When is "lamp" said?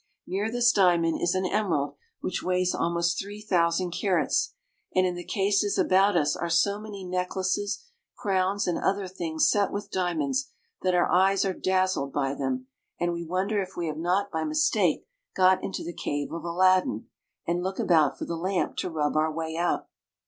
18.35-18.77